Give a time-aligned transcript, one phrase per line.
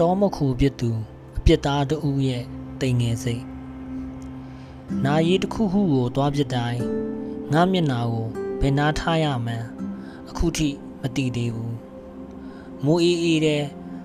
[0.00, 0.90] တောမခုပြစ်သူ
[1.36, 2.44] အပြစ်သားတဦးရဲ့
[2.80, 3.42] တိမ်ငယ်စိတ်
[5.04, 6.80] နာရီတစ်ခုခုကိုသွားပြစ်တိုင်း
[7.52, 8.26] ငါမျက်နာကို
[8.60, 9.66] ဘယ်နာထားရမှန်း
[10.28, 10.68] အခုထိ
[11.00, 11.76] မသိသေးဘူး
[12.84, 13.62] မိုးအေးအေးတဲ့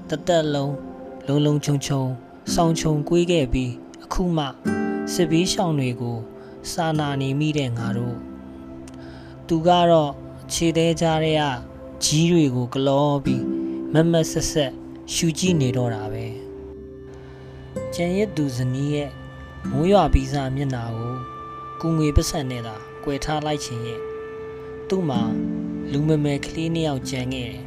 [0.10, 0.76] တသက်လုံး
[1.28, 2.04] လုံလုံချုံချုံ
[2.54, 3.72] ဆောင်းချုံကွေးခဲ့ပြီး
[4.04, 4.46] အခုမှ
[5.14, 6.18] စစ်ဘေးရှောင်တွေကို
[6.72, 8.18] စာနာနေမိတဲ့ငါတို့
[9.48, 10.12] သူကတော့
[10.52, 11.44] ခြေသေးကြတဲ့က
[12.04, 13.44] ကြီးတွေကိုကလောပြီး
[13.94, 14.74] မက်မက်ဆက်ဆက်
[15.14, 16.26] ရှူကြည့်နေတော့တာပဲ
[17.94, 19.10] ကျန်ရစ်သူဇနီးရဲ့
[19.70, 21.16] မိုးရွာပြီးစားမျက်နာကို
[21.82, 24.00] ကုငွေပစံနဲ့သာကွယ်ထားလိုက်ခြင်းရဲ့
[24.88, 25.22] သူ့မှာ
[25.92, 27.66] လူမမယ်ကလေးနှစ်ယောက်ကြံခဲ့တယ်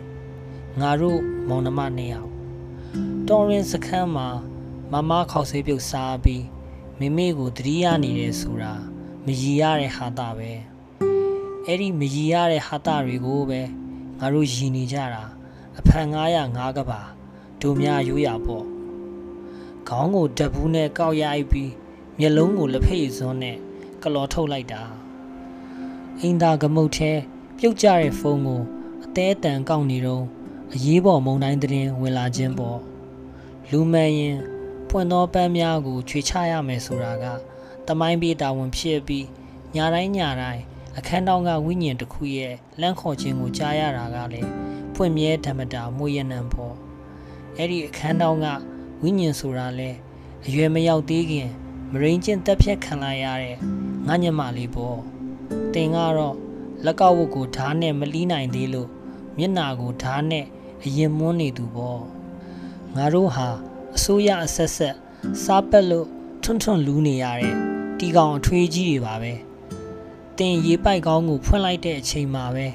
[0.81, 2.31] ငါတို့မောင်နှမနှစ်ယောက်
[3.29, 4.29] တော်ရင်စခန်းမှာ
[4.93, 6.45] မမခေါက်ဆေးပြုတ်စားပြီး
[6.99, 8.75] မိမိကိုတတိယနေတယ်ဆိုတာ
[9.25, 10.51] မရည်ရတဲ့ဟာတာပဲ
[11.67, 13.61] အဲ့ဒီမရည်ရတဲ့ဟာတာတွေကိုပဲ
[14.21, 15.25] ငါတို့ရည်နေကြတာ
[15.79, 16.09] အဖန်
[16.43, 17.03] 905ကပါ
[17.65, 18.65] တို့များရိုးရပေါ့
[19.89, 21.73] ခေါင်းကိုဓာတ်ဘူးနဲ့ကောက်ရိုက်ပြီး
[22.19, 23.57] မျက်လုံးကိုလက်ဖက်ရည်စွန်းနဲ့
[24.03, 24.83] ကလော်ထုတ်လိုက်တာ
[26.21, 27.13] အင်းသာကမုတ်ထဲ
[27.59, 28.63] ပြုတ်ကြတဲ့ဖုန်းကို
[29.05, 30.25] အသေးအတန်ကောက်နေတော့
[30.75, 32.79] အရေးပေါ်မုံတိုင်းသတင်းဝင်လာခြင်းပေါ့
[33.71, 34.37] လူမှန်ရင်
[34.89, 37.25] ပွင့်သောပန်းများကိုခြွေချရမယ်ဆိုတာက
[37.87, 39.27] တမိုင်းပြေးတာဝန်ဖြစ်ပြီး
[39.75, 40.63] ညာတိုင်းညာတိုင်း
[40.99, 44.51] အခန်းတောင်းကဝိညာဉ်တစ်ခုရဲ့လန့်ခေါ်ခြင်းကိုကြားရတာကလည်း
[44.95, 46.75] ဖွင့်မြဲဓမ္မတာမွေရနံပေါ့
[47.59, 48.47] အဲ့ဒီအခန်းတောင်းက
[49.03, 49.91] ဝိညာဉ်ဆိုတာလဲ
[50.47, 51.49] အရွယ်မရောက်သေးခင်
[51.93, 53.57] မရင်းချင်းတက်ဖြတ်ခံလိုက်ရတဲ့
[54.07, 54.99] ငါညမလေးပေါ့
[55.75, 56.37] တင်ကတော့
[56.85, 58.89] လက်ကောက်ဝတ်ကိုဓာတ်နဲ့မလီးနိုင်သေးလို့
[59.39, 60.45] မျက်နာကိုဓာတ်နဲ့
[60.85, 62.01] အရင်မွန်းနေသူပေါ့
[62.97, 63.49] ငါတို့ဟာ
[63.97, 64.95] အစိုးရအဆက်ဆက်
[65.45, 66.07] စားပက်လို့
[66.43, 67.55] ထွန်းထွန်းလူးနေရတဲ့
[67.99, 69.33] တီကောင်အထွေးကြီးတွေပါပဲ
[70.39, 72.67] တင်ရေပိုက်ကောင်းကိုဖွင့်လိုက်တဲ့အချိန်မှာပဲ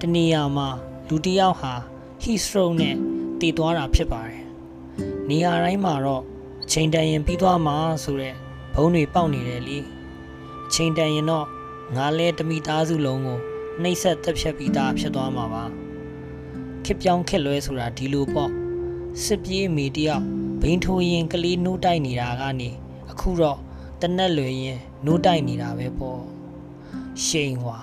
[0.00, 0.68] တနေရာမှာ
[1.08, 1.74] လူတစ်ယောက်ဟာ
[2.22, 2.96] heat stroke နဲ့
[3.42, 4.42] တည်သွားတာဖြစ်ပါတယ်
[5.28, 6.22] နေရာတိုင်းမှာတော့
[6.64, 8.34] အချိန်တန်ရင်ပြီးသွားမှာဆိုတဲ့
[8.74, 9.78] ဘုံတွေပေါက်နေတယ်လေ
[10.66, 11.46] အချိန်တန်ရင်တော့
[11.96, 13.38] ငါလဲတမိသားစုလုံးကို
[13.82, 15.64] နှိပ်ဆက်တက်ဖြတ်ပြီးသားဖြစ်သွားမှာပါ
[16.84, 18.50] ခစ်ပြောင်းခက်လွဲဆိုတာဒီလိုပေါ့
[19.24, 20.24] စစ်ပြေးမိတယောက်
[20.62, 22.70] ဘိန်းထိုးရင်ကလေးနှိုးတိုက်နေတာကနေ
[23.10, 23.58] အခုတော့
[24.00, 26.20] တနက်လွယ်ရင်နှိုးတိုက်နေတာပဲပေါ့
[27.24, 27.78] ရှိန်ွာ